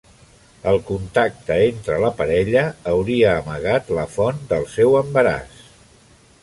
El 0.69 0.79
contacte 0.87 1.57
entre 1.65 1.99
la 2.05 2.09
parella 2.21 2.65
hauria 2.93 3.35
amagat 3.43 3.93
la 3.99 4.09
font 4.17 4.43
del 4.55 4.69
seu 4.79 5.01
embaràs. 5.05 5.61